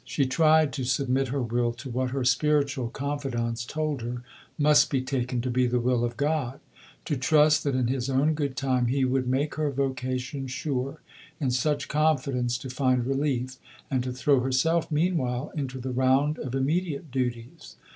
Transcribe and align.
She 0.03 0.25
tried 0.25 0.73
to 0.73 0.83
submit 0.83 1.27
her 1.27 1.43
will 1.43 1.73
to 1.73 1.87
what 1.87 2.09
her 2.09 2.23
spiritual 2.25 2.89
confidantes 2.89 3.63
told 3.63 4.01
her 4.01 4.23
must 4.57 4.89
be 4.89 5.03
taken 5.03 5.41
to 5.41 5.51
be 5.51 5.67
the 5.67 5.79
will 5.79 6.03
of 6.03 6.17
God; 6.17 6.59
to 7.05 7.15
trust 7.15 7.63
that 7.65 7.75
in 7.75 7.85
His 7.85 8.09
own 8.09 8.33
good 8.33 8.57
time 8.57 8.87
He 8.87 9.05
would 9.05 9.27
make 9.27 9.53
her 9.57 9.69
vocation 9.69 10.47
sure; 10.47 11.01
in 11.39 11.51
such 11.51 11.87
confidence 11.87 12.57
to 12.57 12.69
find 12.71 13.05
relief, 13.05 13.57
and 13.91 14.03
to 14.03 14.11
throw 14.11 14.39
herself 14.39 14.91
meanwhile 14.91 15.51
into 15.55 15.77
the 15.79 15.91
round 15.91 16.39
of 16.39 16.55
immediate 16.55 17.11
duties. 17.11 17.75